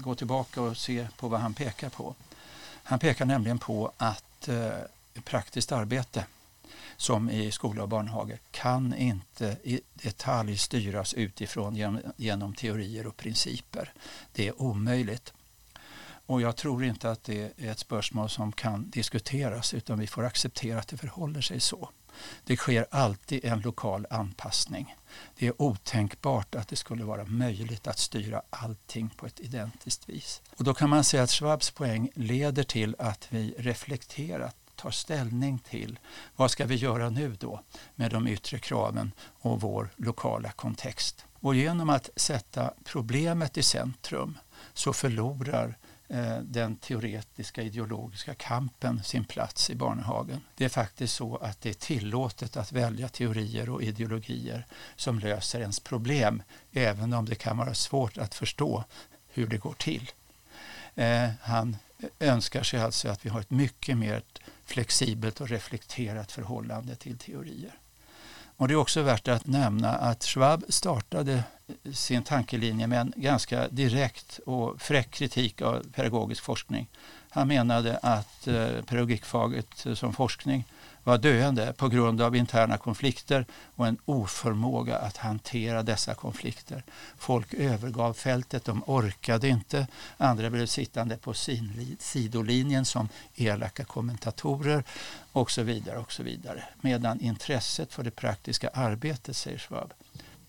gå 0.00 0.14
tillbaka 0.14 0.62
och 0.62 0.76
se 0.76 1.08
på 1.16 1.28
vad 1.28 1.40
han 1.40 1.54
pekar 1.54 1.88
på. 1.88 2.14
Han 2.82 2.98
pekar 2.98 3.24
nämligen 3.24 3.58
på 3.58 3.92
att 3.96 4.48
eh, 4.48 4.70
praktiskt 5.24 5.72
arbete 5.72 6.24
som 6.96 7.30
i 7.30 7.50
skola 7.50 7.82
och 7.82 7.88
barnhage 7.88 8.38
kan 8.50 8.94
inte 8.94 9.56
i 9.64 9.80
detalj 9.94 10.58
styras 10.58 11.14
utifrån 11.14 11.76
genom, 11.76 12.00
genom 12.16 12.54
teorier 12.54 13.06
och 13.06 13.16
principer. 13.16 13.92
Det 14.32 14.48
är 14.48 14.62
omöjligt. 14.62 15.32
Och 16.26 16.40
jag 16.40 16.56
tror 16.56 16.84
inte 16.84 17.10
att 17.10 17.24
det 17.24 17.52
är 17.56 17.70
ett 17.70 17.78
spörsmål 17.78 18.30
som 18.30 18.52
kan 18.52 18.90
diskuteras 18.90 19.74
utan 19.74 19.98
vi 19.98 20.06
får 20.06 20.24
acceptera 20.24 20.78
att 20.78 20.88
det 20.88 20.96
förhåller 20.96 21.40
sig 21.40 21.60
så. 21.60 21.90
Det 22.44 22.56
sker 22.56 22.86
alltid 22.90 23.44
en 23.44 23.60
lokal 23.60 24.06
anpassning. 24.10 24.96
Det 25.38 25.46
är 25.46 25.62
otänkbart 25.62 26.54
att 26.54 26.68
det 26.68 26.76
skulle 26.76 27.04
vara 27.04 27.24
möjligt 27.24 27.86
att 27.86 27.98
styra 27.98 28.42
allting 28.50 29.10
på 29.16 29.26
ett 29.26 29.40
identiskt 29.40 30.08
vis. 30.08 30.42
Och 30.56 30.64
då 30.64 30.74
kan 30.74 30.90
man 30.90 31.04
säga 31.04 31.22
att 31.22 31.30
Schwabs 31.30 31.70
poäng 31.70 32.10
leder 32.14 32.62
till 32.62 32.96
att 32.98 33.26
vi 33.30 33.54
reflekterat 33.58 34.56
tar 34.76 34.90
ställning 34.90 35.58
till 35.58 35.98
vad 36.36 36.50
ska 36.50 36.66
vi 36.66 36.74
göra 36.74 37.10
nu 37.10 37.36
då 37.40 37.60
med 37.94 38.10
de 38.10 38.28
yttre 38.28 38.58
kraven 38.58 39.12
och 39.20 39.60
vår 39.60 39.88
lokala 39.96 40.52
kontext. 40.52 41.24
Och 41.40 41.54
genom 41.54 41.90
att 41.90 42.10
sätta 42.16 42.72
problemet 42.84 43.58
i 43.58 43.62
centrum 43.62 44.38
så 44.74 44.92
förlorar 44.92 45.78
Eh, 46.10 46.38
den 46.38 46.76
teoretiska 46.76 47.62
ideologiska 47.62 48.34
kampen 48.34 49.02
sin 49.02 49.24
plats 49.24 49.70
i 49.70 49.74
barnehagen. 49.74 50.40
Det 50.54 50.64
är 50.64 50.68
faktiskt 50.68 51.14
så 51.14 51.36
att 51.36 51.60
det 51.60 51.68
är 51.68 51.74
tillåtet 51.74 52.56
att 52.56 52.72
välja 52.72 53.08
teorier 53.08 53.70
och 53.70 53.82
ideologier 53.82 54.66
som 54.96 55.18
löser 55.18 55.60
ens 55.60 55.80
problem 55.80 56.42
även 56.72 57.12
om 57.12 57.24
det 57.24 57.34
kan 57.34 57.56
vara 57.56 57.74
svårt 57.74 58.18
att 58.18 58.34
förstå 58.34 58.84
hur 59.28 59.46
det 59.46 59.58
går 59.58 59.74
till. 59.74 60.10
Eh, 60.94 61.30
han 61.40 61.76
önskar 62.18 62.62
sig 62.62 62.80
alltså 62.80 63.08
att 63.08 63.26
vi 63.26 63.30
har 63.30 63.40
ett 63.40 63.50
mycket 63.50 63.96
mer 63.96 64.22
flexibelt 64.64 65.40
och 65.40 65.48
reflekterat 65.48 66.32
förhållande 66.32 66.96
till 66.96 67.18
teorier. 67.18 67.78
Och 68.58 68.68
det 68.68 68.74
är 68.74 68.76
också 68.76 69.02
värt 69.02 69.28
att 69.28 69.46
nämna 69.46 69.90
att 69.90 70.24
Schwab 70.24 70.64
startade 70.68 71.44
eh, 71.84 71.92
sin 71.92 72.22
tankelinje 72.22 72.86
med 72.86 73.00
en 73.00 73.12
ganska 73.16 73.68
direkt 73.68 74.40
och 74.46 74.80
fräck 74.80 75.10
kritik 75.10 75.62
av 75.62 75.82
pedagogisk 75.94 76.42
forskning. 76.42 76.86
Han 77.30 77.48
menade 77.48 77.98
att 78.02 78.46
eh, 78.46 78.82
pedagogikfaget 78.86 79.86
som 79.94 80.12
forskning 80.12 80.64
var 81.04 81.18
döende 81.18 81.72
på 81.72 81.88
grund 81.88 82.20
av 82.20 82.36
interna 82.36 82.78
konflikter 82.78 83.46
och 83.74 83.86
en 83.86 83.98
oförmåga 84.04 84.98
att 84.98 85.16
hantera 85.16 85.82
dessa 85.82 86.14
konflikter. 86.14 86.82
Folk 87.18 87.54
övergav 87.54 88.14
fältet, 88.14 88.64
de 88.64 88.82
orkade 88.86 89.48
inte. 89.48 89.86
Andra 90.16 90.50
blev 90.50 90.66
sittande 90.66 91.16
på 91.16 91.34
sidolinjen 91.98 92.84
som 92.84 93.08
elaka 93.34 93.84
kommentatorer 93.84 94.84
och 95.32 95.50
så 95.50 95.62
vidare. 95.62 95.98
och 95.98 96.12
så 96.12 96.22
vidare. 96.22 96.64
Medan 96.80 97.20
intresset 97.20 97.92
för 97.92 98.02
det 98.02 98.10
praktiska 98.10 98.68
arbetet, 98.68 99.36
säger 99.36 99.58
Schwab, 99.58 99.92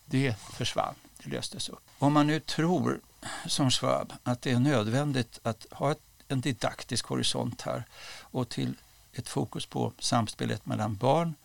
det 0.05 0.35
försvann. 0.53 0.95
Det 1.23 1.29
löstes 1.29 1.69
upp. 1.69 1.83
Om 1.99 2.13
man 2.13 2.27
nu 2.27 2.39
tror, 2.39 2.99
som 3.45 3.71
Schwab, 3.71 4.13
att 4.23 4.41
det 4.41 4.51
är 4.51 4.59
nödvändigt 4.59 5.39
att 5.43 5.65
ha 5.71 5.91
ett, 5.91 6.01
en 6.27 6.41
didaktisk 6.41 7.05
horisont 7.05 7.61
här 7.61 7.83
och 8.21 8.49
till 8.49 8.75
ett 9.19 9.29
fokus 9.29 9.65
på 9.65 9.93
samspelet 9.99 10.65
mellan 10.65 10.95
barn, 10.95 11.35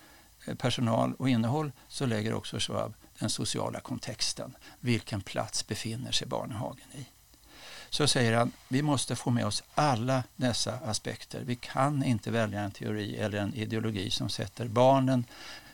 eh, 0.46 0.54
personal 0.54 1.14
och 1.14 1.28
innehåll 1.28 1.72
så 1.88 2.06
lägger 2.06 2.34
också 2.34 2.58
Schwab 2.58 2.94
den 3.18 3.30
sociala 3.30 3.80
kontexten. 3.80 4.56
Vilken 4.80 5.20
plats 5.20 5.66
befinner 5.66 6.12
sig 6.12 6.26
barnhagen 6.26 6.86
i? 6.94 7.06
Så 7.90 8.06
säger 8.06 8.36
han, 8.36 8.52
vi 8.68 8.82
måste 8.82 9.16
få 9.16 9.30
med 9.30 9.46
oss 9.46 9.62
alla 9.74 10.22
dessa 10.36 10.74
aspekter. 10.74 11.42
Vi 11.44 11.56
kan 11.56 12.04
inte 12.04 12.30
välja 12.30 12.60
en 12.60 12.70
teori 12.70 13.16
eller 13.16 13.38
en 13.38 13.54
ideologi 13.54 14.10
som 14.10 14.28
sätter 14.28 14.68
barnen, 14.68 15.24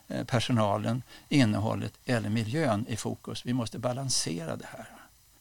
eh, 0.09 0.25
personalen, 0.25 1.03
innehållet 1.29 1.93
eller 2.05 2.29
miljön 2.29 2.87
i 2.89 2.97
fokus. 2.97 3.47
Vi 3.47 3.53
måste 3.53 3.79
balansera 3.79 4.57
det 4.57 4.67
här. 4.67 4.91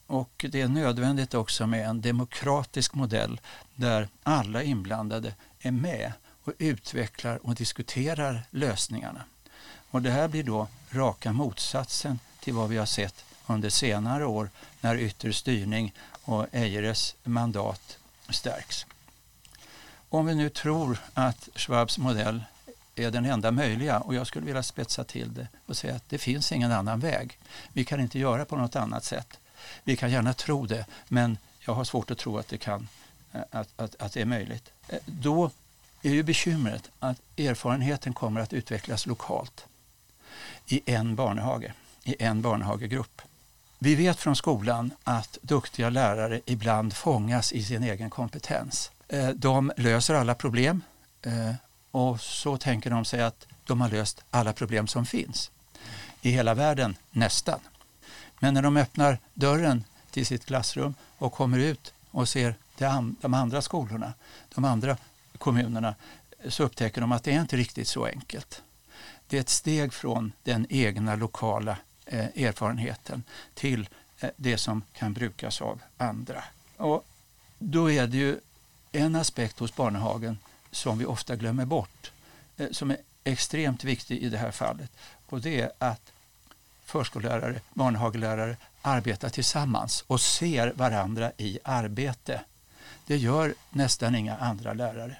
Och 0.08 0.46
det 0.50 0.62
är 0.62 0.68
nödvändigt 0.68 1.34
också 1.34 1.68
med 1.68 1.89
en 1.89 2.01
demokratisk 2.01 2.94
modell 2.94 3.42
där 3.75 4.08
alla 4.24 4.63
inblandade 4.63 5.36
är 5.60 5.72
med 5.72 6.12
och 6.43 6.53
utvecklar 6.58 7.39
och 7.48 7.55
diskuterar 7.55 8.43
lösningarna. 8.51 9.24
Och 9.91 10.01
det 10.01 10.12
här 10.12 10.27
blir 10.27 10.43
då 10.43 10.67
raka 10.89 11.34
motsatsen 11.34 12.19
till 12.39 12.53
vad 12.53 12.69
vi 12.69 12.77
har 12.77 12.86
sett 12.86 13.25
under 13.48 13.69
senare 13.69 14.25
år 14.25 14.50
när 14.81 14.96
yttre 14.96 15.34
styrning 15.34 15.93
och 16.24 16.46
Eires 16.51 17.15
mandat 17.24 17.98
stärks. 18.29 18.86
Om 20.10 20.25
vi 20.25 20.36
nu 20.36 20.50
tror 20.50 20.98
att 21.13 21.50
Schwabs 21.55 21.98
modell 21.98 22.43
är 22.96 23.12
den 23.12 23.25
enda 23.25 23.51
möjliga 23.51 24.00
och 24.00 24.15
jag 24.15 24.27
skulle 24.27 24.46
vilja 24.46 24.63
spetsa 24.63 25.03
till 25.03 25.34
det 25.34 25.48
och 25.65 25.77
säga 25.77 25.96
att 25.96 26.10
det 26.10 26.17
finns 26.17 26.51
ingen 26.51 26.72
annan 26.72 27.00
väg. 27.00 27.38
Vi 27.74 27.86
kan 27.86 28.00
inte 28.00 28.19
göra 28.19 28.46
på 28.46 28.55
något 28.55 28.75
annat 28.75 29.03
sätt. 29.03 29.39
Vi 29.84 29.96
kan 29.96 30.12
gärna 30.12 30.34
tro 30.34 30.65
det 30.65 30.86
men 31.08 31.38
jag 31.60 31.74
har 31.74 31.84
svårt 31.84 32.12
att 32.12 32.17
tro 32.17 32.38
att 32.38 32.48
det, 32.48 32.58
kan, 32.58 32.88
eh, 33.31 33.41
att, 33.51 33.69
att, 33.75 34.01
att 34.01 34.13
det 34.13 34.22
är 34.22 34.25
möjligt. 34.25 34.72
Eh, 34.88 35.00
då 35.05 35.51
är 36.01 36.10
ju 36.10 36.24
bekymret 36.24 36.89
att 37.00 37.22
erfarenheten 37.38 38.13
kommer 38.13 38.41
att 38.41 38.53
utvecklas 38.53 39.06
lokalt 39.06 39.65
i 40.68 40.82
en 40.86 41.15
barnehage, 41.15 41.72
i 42.03 42.24
en 42.24 42.41
barnehagegrupp. 42.41 43.22
Vi 43.79 43.96
vet 43.96 44.20
från 44.20 44.36
skolan 44.36 44.91
att 45.03 45.38
duktiga 45.41 45.89
lärare 45.89 46.41
ibland 46.46 46.94
fångas 46.94 47.53
i 47.53 47.63
sin 47.63 47.84
egen 47.84 48.10
kompetens. 48.10 48.91
Eh, 49.08 49.29
de 49.29 49.72
löser 49.77 50.13
alla 50.13 50.36
problem 50.36 50.82
eh, 51.22 51.53
och 51.91 52.22
så 52.22 52.58
tänker 52.58 52.89
de 52.89 53.06
sig 53.06 53.24
att 53.24 53.48
de 53.65 53.82
har 53.82 53.89
löst 53.89 54.24
alla 54.29 54.53
problem 54.53 54.88
som 54.88 55.06
finns 55.06 55.51
i 56.22 56.32
hela 56.32 56.53
världen, 56.53 56.96
nästan. 57.12 57.60
Men 58.39 58.53
när 58.53 58.62
de 58.62 58.77
öppnar 58.77 59.18
dörren 59.34 59.84
till 60.12 60.25
sitt 60.25 60.46
klassrum 60.46 60.94
och 61.18 61.34
kommer 61.34 61.60
ut 61.60 61.94
och 62.12 62.29
ser 62.29 62.56
de 63.22 63.34
andra 63.34 63.62
skolorna, 63.62 64.13
de 64.56 64.65
andra 64.65 64.98
kommunerna 65.39 65.96
så 66.48 66.63
upptäcker 66.63 67.01
de 67.01 67.12
att 67.12 67.24
det 67.24 67.31
är 67.31 67.41
inte 67.41 67.58
riktigt 67.58 67.88
så 67.88 68.05
enkelt. 68.05 68.63
Det 69.27 69.38
är 69.38 69.41
ett 69.41 69.50
steg 69.50 69.93
från 69.93 70.31
den 70.43 70.67
egna 70.69 71.15
lokala 71.15 71.77
eh, 72.05 72.43
erfarenheten 72.43 73.24
till 73.53 73.89
eh, 74.19 74.29
det 74.36 74.58
som 74.58 74.81
kan 74.93 75.13
brukas 75.13 75.62
av 75.62 75.81
andra. 75.98 76.43
Och 76.77 77.05
då 77.60 77.91
är 77.91 78.08
det 78.08 78.17
ju 78.17 78.39
en 78.91 79.15
aspekt 79.15 79.60
hos 79.60 79.75
Barnehagen 79.75 80.38
som 80.72 80.98
vi 80.98 81.05
ofta 81.05 81.36
glömmer 81.36 81.65
bort, 81.65 82.12
eh, 82.58 82.72
som 82.72 82.91
är 82.91 82.98
extremt 83.24 83.84
viktig 83.84 84.17
i 84.17 84.29
det 84.29 84.38
här 84.38 84.51
fallet. 84.51 84.91
Och 85.29 85.41
det 85.41 85.62
är 85.62 85.72
att 85.77 86.12
förskollärare, 86.86 87.62
barnhagelärare 87.74 88.58
arbetar 88.81 89.29
tillsammans 89.29 90.03
och 90.08 90.22
ser 90.22 90.74
varandra 90.75 91.31
i 91.38 91.60
arbete. 91.63 92.41
Det 93.05 93.17
gör 93.17 93.53
nästan 93.69 94.15
inga 94.15 94.38
andra 94.38 94.74
lärare. 94.74 95.17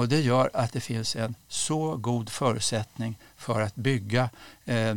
Och 0.00 0.08
Det 0.08 0.20
gör 0.20 0.50
att 0.54 0.72
det 0.72 0.80
finns 0.80 1.16
en 1.16 1.34
så 1.48 1.96
god 1.96 2.28
förutsättning 2.28 3.18
för 3.36 3.60
att 3.60 3.74
bygga 3.74 4.30
eh, 4.64 4.94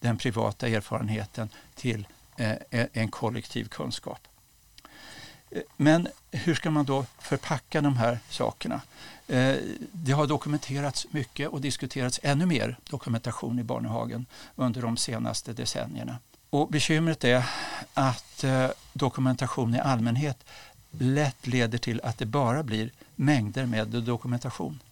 den 0.00 0.18
privata 0.18 0.68
erfarenheten 0.68 1.48
till 1.74 2.06
eh, 2.36 2.50
e-, 2.70 2.88
en 2.92 3.10
kollektiv 3.10 3.68
kunskap. 3.68 4.18
Eh, 5.50 5.62
men 5.76 6.08
hur 6.30 6.54
ska 6.54 6.70
man 6.70 6.84
då 6.84 7.06
förpacka 7.18 7.80
de 7.80 7.96
här 7.96 8.18
sakerna? 8.28 8.80
Eh, 9.28 9.56
det 9.92 10.12
har 10.12 10.26
dokumenterats 10.26 11.06
mycket 11.10 11.48
och 11.48 11.60
diskuterats 11.60 12.20
ännu 12.22 12.46
mer 12.46 12.76
dokumentation 12.90 13.58
i 13.58 13.62
Barnehagen 13.62 14.26
under 14.56 14.82
de 14.82 14.96
senaste 14.96 15.52
decennierna. 15.52 16.18
Och 16.50 16.68
bekymret 16.68 17.24
är 17.24 17.44
att 17.94 18.44
eh, 18.44 18.68
dokumentation 18.92 19.74
i 19.74 19.80
allmänhet 19.80 20.44
lätt 20.98 21.46
leder 21.46 21.78
till 21.78 22.00
att 22.00 22.18
det 22.18 22.26
bara 22.26 22.62
blir 22.62 22.90
mängder 23.16 23.66
med 23.66 23.88
dokumentation. 23.88 24.82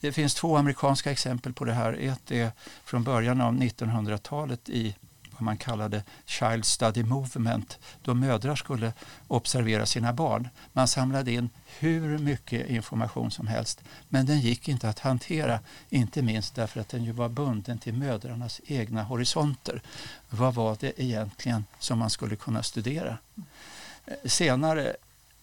Det 0.00 0.12
finns 0.12 0.34
två 0.34 0.56
amerikanska 0.56 1.10
exempel 1.10 1.52
på 1.52 1.64
det 1.64 1.72
här. 1.72 1.92
Ett 1.92 2.30
är 2.30 2.50
från 2.84 3.04
början 3.04 3.40
av 3.40 3.54
1900-talet 3.54 4.68
i 4.68 4.94
vad 5.38 5.42
man 5.42 5.56
kallade 5.56 6.02
Child 6.26 6.64
Study 6.64 7.02
Movement 7.02 7.78
då 8.02 8.14
mödrar 8.14 8.56
skulle 8.56 8.92
observera 9.28 9.86
sina 9.86 10.12
barn. 10.12 10.48
Man 10.72 10.88
samlade 10.88 11.32
in 11.32 11.50
hur 11.78 12.18
mycket 12.18 12.70
information 12.70 13.30
som 13.30 13.46
helst 13.46 13.82
men 14.08 14.26
den 14.26 14.40
gick 14.40 14.68
inte 14.68 14.88
att 14.88 14.98
hantera, 14.98 15.60
inte 15.88 16.22
minst 16.22 16.54
därför 16.54 16.80
att 16.80 16.88
den 16.88 17.04
ju 17.04 17.12
var 17.12 17.28
bunden 17.28 17.78
till 17.78 17.94
mödrarnas 17.94 18.60
egna 18.66 19.02
horisonter. 19.02 19.82
Vad 20.30 20.54
var 20.54 20.76
det 20.80 21.02
egentligen 21.02 21.64
som 21.78 21.98
man 21.98 22.10
skulle 22.10 22.36
kunna 22.36 22.62
studera? 22.62 23.18
Senare 24.24 24.96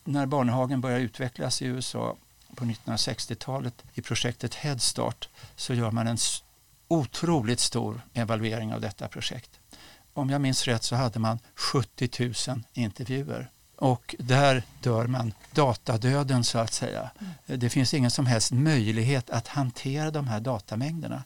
när 0.05 0.25
barnhagen 0.25 0.81
börjar 0.81 0.99
utvecklas 0.99 1.61
i 1.61 1.65
USA 1.65 2.15
på 2.55 2.65
1960-talet 2.65 3.83
i 3.93 4.01
projektet 4.01 4.55
Head 4.55 4.79
Start 4.79 5.29
så 5.55 5.73
gör 5.73 5.91
man 5.91 6.07
en 6.07 6.17
otroligt 6.87 7.59
stor 7.59 8.01
evaluering 8.13 8.73
av 8.73 8.81
detta 8.81 9.07
projekt. 9.07 9.59
Om 10.13 10.29
jag 10.29 10.41
minns 10.41 10.67
rätt 10.67 10.83
så 10.83 10.95
hade 10.95 11.19
man 11.19 11.39
70 11.55 12.33
000 12.49 12.63
intervjuer. 12.73 13.49
Och 13.75 14.15
där 14.19 14.63
dör 14.81 15.07
man 15.07 15.33
datadöden 15.51 16.43
så 16.43 16.59
att 16.59 16.73
säga. 16.73 17.11
Mm. 17.19 17.59
Det 17.59 17.69
finns 17.69 17.93
ingen 17.93 18.11
som 18.11 18.25
helst 18.25 18.51
möjlighet 18.51 19.29
att 19.29 19.47
hantera 19.47 20.11
de 20.11 20.27
här 20.27 20.39
datamängderna. 20.39 21.23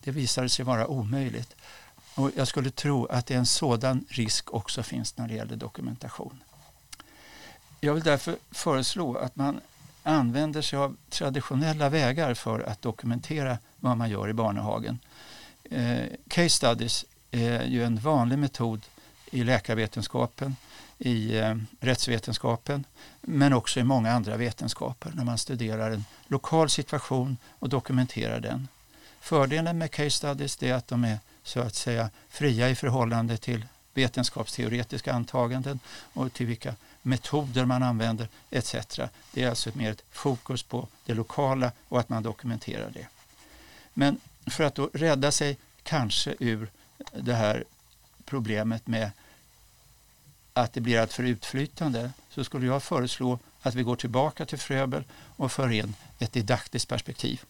Det 0.00 0.10
visade 0.10 0.48
sig 0.48 0.64
vara 0.64 0.86
omöjligt. 0.86 1.56
Och 2.14 2.30
jag 2.36 2.48
skulle 2.48 2.70
tro 2.70 3.06
att 3.06 3.30
en 3.30 3.46
sådan 3.46 4.04
risk 4.08 4.54
också 4.54 4.82
finns 4.82 5.16
när 5.16 5.28
det 5.28 5.34
gäller 5.34 5.56
dokumentation. 5.56 6.42
Jag 7.84 7.94
vill 7.94 8.02
därför 8.02 8.36
föreslå 8.50 9.16
att 9.16 9.36
man 9.36 9.60
använder 10.02 10.62
sig 10.62 10.78
av 10.78 10.96
traditionella 11.10 11.88
vägar 11.88 12.34
för 12.34 12.60
att 12.60 12.82
dokumentera 12.82 13.58
vad 13.80 13.96
man 13.96 14.10
gör 14.10 14.28
i 14.28 14.32
barnehagen. 14.32 14.98
Eh, 15.64 16.02
case 16.28 16.48
studies 16.48 17.04
är 17.30 17.64
ju 17.64 17.84
en 17.84 17.96
vanlig 17.96 18.38
metod 18.38 18.80
i 19.30 19.44
läkarvetenskapen, 19.44 20.56
i 20.98 21.38
eh, 21.38 21.56
rättsvetenskapen 21.80 22.84
men 23.20 23.52
också 23.52 23.80
i 23.80 23.84
många 23.84 24.12
andra 24.12 24.36
vetenskaper 24.36 25.12
när 25.14 25.24
man 25.24 25.38
studerar 25.38 25.90
en 25.90 26.04
lokal 26.26 26.70
situation 26.70 27.36
och 27.58 27.68
dokumenterar 27.68 28.40
den. 28.40 28.68
Fördelen 29.20 29.78
med 29.78 29.90
case 29.90 30.10
studies 30.10 30.62
är 30.62 30.74
att 30.74 30.88
de 30.88 31.04
är 31.04 31.18
så 31.42 31.60
att 31.60 31.74
säga 31.74 32.10
fria 32.28 32.70
i 32.70 32.74
förhållande 32.74 33.36
till 33.36 33.66
vetenskapsteoretiska 33.94 35.12
antaganden 35.12 35.80
och 36.12 36.32
till 36.32 36.46
vilka 36.46 36.74
metoder 37.02 37.64
man 37.64 37.82
använder 37.82 38.28
etc. 38.50 38.74
Det 39.32 39.42
är 39.42 39.48
alltså 39.48 39.70
mer 39.74 39.90
ett 39.90 40.04
fokus 40.10 40.62
på 40.62 40.88
det 41.04 41.14
lokala 41.14 41.72
och 41.88 42.00
att 42.00 42.08
man 42.08 42.22
dokumenterar 42.22 42.90
det. 42.90 43.06
Men 43.94 44.20
för 44.46 44.64
att 44.64 44.74
då 44.74 44.90
rädda 44.92 45.32
sig 45.32 45.56
kanske 45.82 46.34
ur 46.38 46.70
det 47.12 47.34
här 47.34 47.64
problemet 48.24 48.86
med 48.86 49.10
att 50.52 50.72
det 50.72 50.80
blir 50.80 51.00
alltför 51.00 51.22
utflytande 51.22 52.10
så 52.30 52.44
skulle 52.44 52.66
jag 52.66 52.82
föreslå 52.82 53.38
att 53.62 53.74
vi 53.74 53.82
går 53.82 53.96
tillbaka 53.96 54.46
till 54.46 54.58
Fröbel 54.58 55.04
och 55.36 55.52
för 55.52 55.70
in 55.72 55.94
ett 56.18 56.32
didaktiskt 56.32 56.88
perspektiv. 56.88 57.42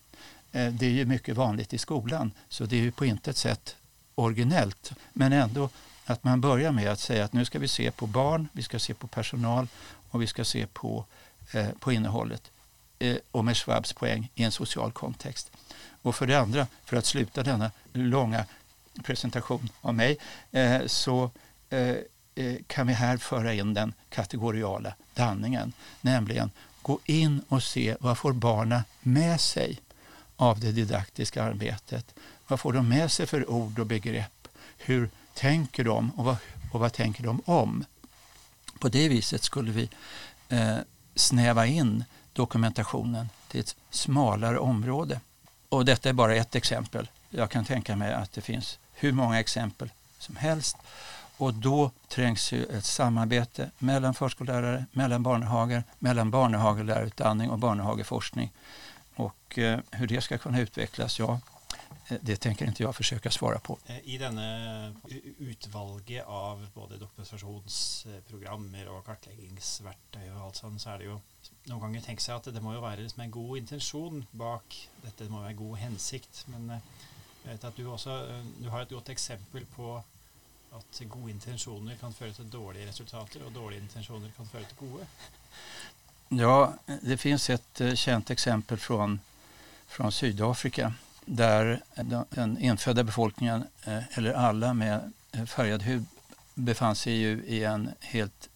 Eh, 0.53 0.73
det 0.73 0.87
är 0.87 0.91
ju 0.91 1.05
mycket 1.05 1.37
vanligt 1.37 1.75
i 1.75 1.79
skolan 1.79 2.33
så 2.49 2.65
det 2.65 2.77
är 2.77 2.81
ju 2.81 2.93
på 2.93 3.05
intet 3.05 3.37
sätt 3.37 3.77
originellt 4.15 4.93
men 5.13 5.33
ändå 5.33 5.71
att 6.07 6.25
man 6.25 6.41
börjar 6.41 6.73
med 6.73 6.89
att 6.89 7.01
säga 7.01 7.25
att 7.25 7.33
nu 7.33 7.45
ska 7.45 7.59
vi 7.59 7.69
se 7.69 7.91
på 7.91 8.07
barn, 8.07 8.49
vi 8.53 8.63
ska 8.63 8.79
se 8.79 8.95
på 8.95 9.07
personal 9.07 9.69
och 10.11 10.23
vi 10.23 10.27
ska 10.27 10.45
se 10.45 10.67
på, 10.67 11.05
eh, 11.53 11.69
på 11.81 11.93
innehållet 11.93 12.51
eh, 12.99 13.17
och 13.31 13.45
med 13.45 13.57
Schwabs 13.57 13.93
poäng 13.93 14.31
i 14.35 14.43
en 14.43 14.53
social 14.53 14.93
kontext. 14.93 15.51
Och 16.03 16.15
för 16.15 16.27
det 16.27 16.35
andra, 16.35 16.67
för 16.85 16.97
att 16.97 17.07
sluta 17.07 17.43
denna 17.43 17.71
långa 17.93 18.45
presentation 19.03 19.69
av 19.81 19.95
mig, 19.95 20.19
eh, 20.51 20.87
så 20.87 21.31
eh, 21.71 21.97
eh 22.35 22.57
kan 22.67 22.87
vi 22.87 22.93
här 22.93 23.17
föra 23.17 23.55
in 23.55 23.75
den 23.75 23.95
kategoriala 24.09 24.95
danningen, 25.15 25.73
nämligen 26.01 26.51
gå 26.83 26.99
in 27.05 27.43
och 27.49 27.63
se 27.63 27.97
vad 28.01 28.19
får 28.19 28.33
barnen 28.33 28.83
med 29.01 29.41
sig 29.41 29.81
av 30.37 30.61
det 30.61 30.73
didaktiska 30.73 31.43
arbetet. 31.43 32.15
Vad 32.49 32.61
får 32.61 32.73
de 32.73 32.89
med 32.89 33.13
sig 33.13 33.27
för 33.27 33.51
ord 33.51 33.79
och 33.79 33.87
begrepp? 33.87 34.49
Hur 34.79 35.11
tänker 35.35 35.85
de 35.85 36.11
och 36.11 36.25
vad, 36.25 36.37
och 36.73 36.81
vad 36.81 36.93
tänker 36.93 37.23
de 37.23 37.43
om? 37.45 37.85
På 38.79 38.89
det 38.89 39.09
viset 39.09 39.43
skulle 39.43 39.73
vi 39.73 39.91
eh, 40.49 40.77
snäva 41.15 41.67
in 41.67 42.05
dokumentationen 42.33 43.29
till 43.49 43.61
ett 43.61 43.77
smalare 43.91 44.59
område. 44.59 45.21
Och 45.69 45.85
detta 45.85 46.09
är 46.09 46.13
bara 46.13 46.35
ett 46.35 46.55
exempel. 46.55 47.11
Jag 47.31 47.51
kan 47.51 47.65
tänka 47.65 47.97
mig 47.97 48.13
att 48.13 48.33
det 48.33 48.41
finns 48.41 48.79
hur 48.93 49.13
många 49.13 49.41
exempel 49.41 49.91
som 50.19 50.37
helst. 50.37 50.77
Och 51.37 51.55
då 51.55 51.91
trängs 52.09 52.53
ju 52.53 52.65
ett 52.65 52.85
samarbete 52.85 53.71
mellan 53.79 54.15
förskollärare, 54.15 54.87
mellan 54.93 55.23
barnehagar, 55.23 55.85
mellan 55.99 56.31
barnhagelärarutbildning 56.31 57.51
och 57.51 57.59
barnhageforskning. 57.59 58.51
Och 59.15 59.59
eh, 59.59 59.79
hur 59.91 60.07
det 60.07 60.21
ska 60.21 60.39
kunna 60.39 60.61
utvecklas, 60.61 61.19
ja, 61.19 61.41
det 62.21 62.37
tänker 62.37 62.67
inte 62.67 62.83
jag 62.83 62.97
försöka 62.97 63.31
svara 63.31 63.59
på. 63.59 63.79
Eh, 63.87 63.99
I 64.05 64.19
denne 64.19 64.95
utvalget 65.39 66.25
av 66.27 66.69
både 66.75 66.97
dokumentasjonsprogrammer 66.97 68.89
och 68.89 69.07
kartläggningsverktøy 69.07 70.31
og 70.31 70.41
alt 70.41 70.57
sånt, 70.57 70.83
så 70.83 70.91
är 70.91 70.99
det 70.99 71.05
ju 71.05 71.19
noen 71.65 71.81
ganger 71.81 72.01
tenke 72.01 72.23
seg 72.23 72.37
at 72.37 72.45
det 72.55 72.63
må 72.63 72.75
jo 72.75 72.81
være 72.83 73.03
liksom 73.03 73.23
en 73.23 73.31
god 73.31 73.59
intention 73.59 74.27
bak 74.31 74.89
dette. 75.03 75.25
Det 75.25 75.31
må 75.31 75.43
være 75.43 75.55
god 75.55 75.77
hensikt. 75.77 76.45
Men 76.47 76.71
jeg 76.71 77.53
vet 77.53 77.65
at 77.65 77.77
du 77.77 77.91
også 77.91 78.43
du 78.59 78.69
har 78.71 78.83
et 78.83 78.89
godt 78.89 79.09
eksempel 79.09 79.67
på 79.77 80.03
at 80.73 81.03
gode 81.09 81.31
intensjoner 81.31 81.97
kan 82.01 82.13
føre 82.13 82.33
til 82.33 82.53
dårlige 82.53 82.89
resultater, 82.89 83.45
og 83.45 83.55
dårlige 83.55 83.83
intensjoner 83.83 84.31
kan 84.37 84.47
føre 84.47 84.65
til 84.65 84.77
gode. 84.77 85.07
Ja, 86.29 86.73
det 87.03 87.17
finns 87.21 87.51
ett 87.51 87.81
eh, 87.81 87.95
känt 87.95 88.31
exempel 88.31 88.79
från, 88.79 89.21
från 89.87 90.13
Sydafrika 90.13 90.93
där 91.25 91.81
den 92.31 92.59
infödda 92.59 93.05
befolkningen, 93.05 93.65
eh, 93.85 94.19
eller 94.19 94.33
alla 94.33 94.75
med 94.75 95.13
eh, 95.33 95.45
färgad 95.45 95.83
hud, 95.83 96.07
befann 96.55 96.95
sig 96.95 97.13
ju 97.13 97.45
i 97.45 97.65
en 97.65 97.91
helt 98.01 98.49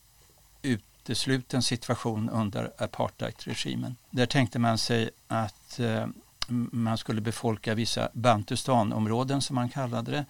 utesluten 0.63 1.63
situation 1.63 2.29
under 2.29 2.73
apartheidregimen. 2.79 3.97
Där 4.11 4.27
tänkte 4.27 4.59
man 4.59 4.79
sig 4.79 5.11
att 5.29 5.79
eh, 5.79 6.07
man 6.49 6.99
skulle 6.99 7.21
befolka 7.21 7.75
vissa 7.75 8.09
bantustanområden 8.13 9.43
som 9.43 9.55
man 9.55 9.69
kallade 9.69 10.11
det 10.11 10.25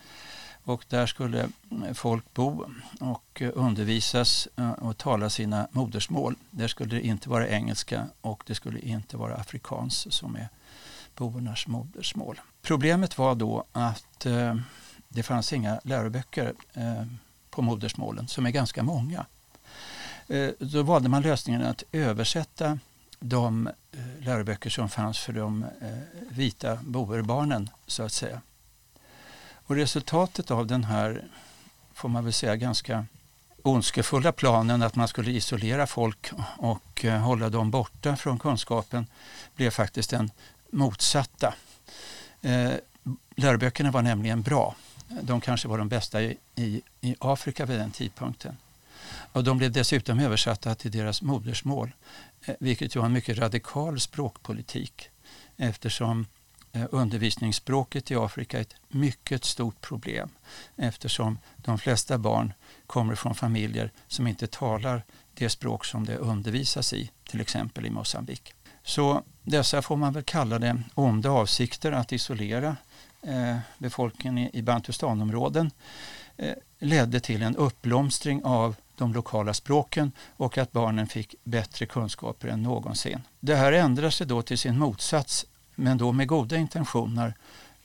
och 0.65 0.85
där 0.89 1.07
skulle 1.07 1.49
folk 1.95 2.35
bo 2.35 2.65
och 3.01 3.43
undervisas 3.55 4.49
och 4.79 4.99
tala 4.99 5.31
sina 5.31 5.69
modersmål. 5.71 6.37
Där 6.51 6.69
skulle 6.69 6.95
det 6.95 7.07
inte 7.07 7.29
vara 7.29 7.49
engelska 7.49 8.07
och 8.21 8.43
det 8.47 8.55
skulle 8.55 8.79
inte 8.79 9.17
vara 9.17 9.35
afrikans 9.35 10.15
som 10.15 10.37
är 10.37 10.49
boernas 11.17 11.67
modersmål. 11.67 12.41
Problemet 12.63 13.19
var 13.19 13.35
då 13.35 13.65
att 13.73 14.27
eh, 14.27 14.57
det 15.09 15.23
fanns 15.23 15.53
inga 15.53 15.81
läroböcker 15.85 16.55
eh, 16.75 17.05
på 17.51 17.63
modersmålen 17.63 18.29
som 18.29 18.47
är 18.47 18.51
ganska 18.51 18.83
många. 18.83 19.27
Eh, 20.29 20.51
då 20.59 20.83
valde 20.83 21.09
man 21.09 21.23
lösningen 21.23 21.67
att 21.67 21.83
översätta 21.93 22.79
de 23.21 23.67
eh, 23.67 24.25
läroböcker 24.25 24.71
som 24.71 24.89
fanns 24.89 25.19
för 25.19 25.33
de 25.33 25.63
eh, 25.63 25.99
vita 26.31 26.79
boerbarnen 26.83 27.71
så 27.87 28.03
att 28.03 28.13
säga. 28.13 28.41
Och 29.53 29.77
resultatet 29.77 30.51
av 30.51 30.67
den 30.67 30.85
här, 30.85 31.25
får 31.95 32.09
man 32.09 32.25
väl 32.25 32.33
säga, 32.33 32.57
ganska 32.57 33.07
ondskefulla 33.63 34.33
planen 34.33 34.83
att 34.83 34.97
man 34.97 35.09
skulle 35.09 35.31
isolera 35.31 35.87
folk 35.87 36.31
och 36.57 37.05
hålla 37.05 37.51
dem 37.51 37.71
borta 37.71 38.17
från 38.17 38.39
kunskapen 38.39 39.07
blev 39.55 39.71
faktiskt 39.71 40.13
en 40.13 40.31
motsatta. 40.71 41.55
Eh, 42.43 42.73
läroböckerna 43.37 43.91
var 43.91 44.03
nämligen 44.03 44.43
bra. 44.43 44.75
De 45.23 45.41
kanske 45.41 45.69
var 45.69 45.79
de 45.79 45.89
bästa 45.89 46.23
i, 46.23 46.37
i, 46.55 46.83
i 47.01 47.17
Afrika 47.19 47.67
vid 47.67 47.79
den 47.79 47.91
tidpunkten. 47.91 48.57
Och 49.33 49.45
de 49.45 49.59
blev 49.59 49.73
dessutom 49.73 50.21
översatta 50.21 50.75
till 50.75 50.91
deras 50.91 51.23
modersmål, 51.23 51.93
eh, 52.45 52.55
vilket 52.61 52.97
var 52.97 53.07
en 53.07 53.13
mycket 53.13 53.39
radikal 53.39 54.01
språkpolitik 54.01 55.09
eftersom 55.57 56.27
Eh, 56.77 56.87
undervisningsspråket 56.91 58.11
i 58.11 58.17
Afrika 58.17 58.59
är 58.59 58.63
ett 58.63 58.75
mycket 58.89 59.45
stort 59.45 59.81
problem 59.81 60.29
eftersom 60.77 61.39
de 61.57 61.79
flesta 61.79 62.19
barn 62.19 62.53
kommer 62.87 63.15
från 63.15 63.35
familjer 63.35 63.91
som 64.09 64.27
inte 64.27 64.47
talar 64.47 65.03
det 65.35 65.49
språk 65.49 65.85
som 65.85 66.07
det 66.07 66.17
undervisas 66.17 66.93
i, 66.93 67.11
till 67.29 67.41
exempel 67.41 67.87
i 67.87 67.91
Mosambik. 67.91 68.55
Så 68.87 69.23
dessa 69.43 69.83
får 69.83 69.97
man 69.97 70.13
väl 70.13 70.23
kalla 70.23 70.59
det 70.59 70.83
onda 70.95 71.31
avsikter 71.31 71.93
att 71.93 72.13
isolera 72.13 72.77
eh, 73.23 73.57
befolkningen 73.79 74.39
i, 74.39 74.51
i 74.53 74.63
bantustanområden 74.63 75.71
eh, 76.37 76.55
ledde 76.79 77.21
till 77.21 77.43
en 77.43 77.57
uppblomstring 77.57 78.45
av 78.45 78.77
de 78.97 79.13
lokala 79.13 79.55
språken 79.55 80.13
och 80.37 80.59
att 80.59 80.73
barnen 80.73 81.07
fick 81.07 81.35
bättre 81.45 81.87
kunskaper 81.87 82.49
än 82.49 82.63
någonsin. 82.63 83.21
Det 83.41 83.57
här 83.57 83.73
ändrar 83.73 84.11
sig 84.11 84.27
då 84.27 84.43
till 84.43 84.59
sin 84.59 84.79
motsats 84.79 85.47
men 85.75 85.99
då 85.99 86.13
med 86.13 86.29
goda 86.29 86.57
intentioner 86.57 87.35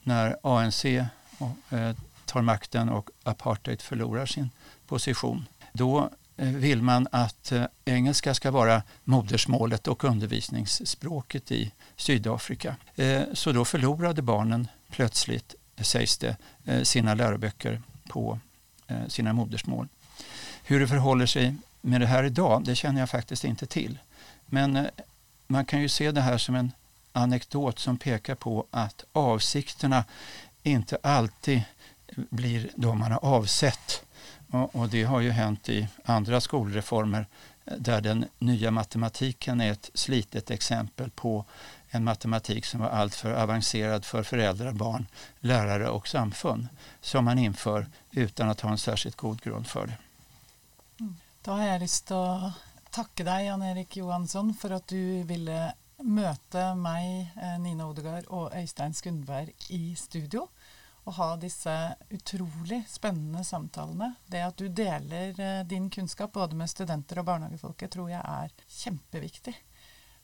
när 0.02 0.36
ANC 0.42 0.84
eh, 0.84 1.06
tar 2.24 2.42
makten 2.42 2.88
och 2.88 3.10
apartheid 3.22 3.82
förlorar 3.82 4.26
sin 4.26 4.50
position. 4.86 5.46
Då 5.72 6.10
Eh, 6.36 6.48
vill 6.48 6.82
man 6.82 7.08
att 7.12 7.52
eh, 7.52 7.64
engelska 7.84 8.34
ska 8.34 8.50
vara 8.50 8.82
modersmålet 9.04 9.88
och 9.88 10.04
undervisningsspråket 10.04 11.52
i 11.52 11.72
Sydafrika. 11.96 12.76
Eh, 12.96 13.22
så 13.32 13.52
då 13.52 13.64
förlorade 13.64 14.22
barnen 14.22 14.68
plötsligt, 14.90 15.54
sägs 15.80 16.18
det, 16.18 16.36
sina 16.82 17.14
läroböcker 17.14 17.82
på 18.08 18.38
sina 19.08 19.32
modersmål. 19.32 19.88
Hur 20.64 20.80
det 20.80 20.88
förhåller 20.88 21.26
sig 21.26 21.54
med 21.80 22.00
det 22.00 22.06
här 22.06 22.24
idag, 22.24 22.64
det 22.64 22.74
känner 22.74 23.00
jag 23.00 23.10
faktiskt 23.10 23.44
inte 23.44 23.66
till. 23.66 23.98
Men 24.46 24.88
man 25.46 25.64
kan 25.64 25.80
ju 25.80 25.88
se 25.88 26.10
det 26.10 26.20
här 26.20 26.38
som 26.38 26.54
en 26.54 26.72
anekdot 27.12 27.78
som 27.78 27.98
pekar 27.98 28.34
på 28.34 28.66
att 28.70 29.04
avsikterna 29.12 30.04
inte 30.62 30.98
alltid 31.02 31.62
blir 32.16 32.70
de 32.76 32.98
man 32.98 33.12
har 33.12 33.24
avsett. 33.24 34.04
Och, 34.50 34.76
och 34.76 34.88
det 34.88 35.04
har 35.04 35.20
ju 35.20 35.30
hänt 35.30 35.68
i 35.68 35.88
andra 36.04 36.40
skolreformer 36.40 37.26
eh, 37.64 37.74
där 37.78 38.00
den 38.00 38.24
nya 38.38 38.70
matematiken 38.70 39.60
är 39.60 39.72
ett 39.72 39.90
slitet 39.94 40.50
exempel 40.50 41.10
på 41.10 41.44
en 41.88 42.04
matematik 42.04 42.66
som 42.66 42.80
var 42.80 42.88
alltför 42.88 43.32
avancerad 43.32 44.04
för 44.04 44.22
föräldrar, 44.22 44.72
barn, 44.72 45.06
lärare 45.40 45.88
och 45.88 46.08
samfund 46.08 46.68
som 47.00 47.24
man 47.24 47.38
inför 47.38 47.86
utan 48.10 48.50
att 48.50 48.60
ha 48.60 48.70
en 48.70 48.78
särskilt 48.78 49.16
god 49.16 49.40
grund 49.40 49.66
för 49.66 49.86
det. 49.86 49.96
Mm. 51.00 51.16
Då 51.42 51.50
har 51.50 51.66
jag 51.66 51.80
lust 51.80 52.10
att 52.10 52.52
tacka 52.90 53.24
dig 53.24 53.46
Jan-Erik 53.46 53.96
Johansson 53.96 54.54
för 54.54 54.70
att 54.70 54.86
du 54.86 55.22
ville 55.22 55.72
möta 55.96 56.74
mig, 56.74 57.32
eh, 57.42 57.60
Nina 57.60 57.86
Odegaard 57.86 58.24
och 58.24 58.54
Øystein 58.54 58.94
Skundberg 58.94 59.52
i 59.68 59.96
studio 59.96 60.48
å 61.04 61.14
ha 61.16 61.28
disse 61.40 61.72
utrolig 62.14 62.82
spennende 62.88 63.42
samtalene. 63.44 64.12
Det 64.30 64.44
at 64.46 64.58
du 64.58 64.68
deler 64.68 65.34
eh, 65.40 65.64
din 65.66 65.90
kunnskap 65.90 66.32
både 66.36 66.58
med 66.58 66.70
studenter 66.70 67.22
og 67.22 67.28
barnehagefolket, 67.30 67.94
tror 67.96 68.12
jeg 68.12 68.22
er 68.22 68.54
kjempeviktig. 68.68 69.56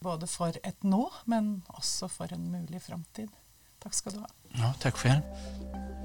Både 0.04 0.30
for 0.30 0.54
et 0.62 0.86
nå, 0.86 1.02
men 1.26 1.56
også 1.74 2.10
for 2.12 2.34
en 2.34 2.50
mulig 2.52 2.82
framtid. 2.84 3.32
Takk 3.82 3.94
skal 3.94 4.18
du 4.18 4.22
ha. 4.22 4.34
Ja, 4.58 4.74
takk 4.82 5.02
selv. 5.02 5.97